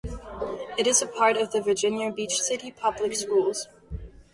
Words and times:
It 0.79 0.87
is 0.87 1.03
a 1.03 1.05
part 1.05 1.37
of 1.37 1.51
the 1.51 1.61
Virginia 1.61 2.11
Beach 2.11 2.39
City 2.41 2.71
Public 2.71 3.15
Schools. 3.15 3.67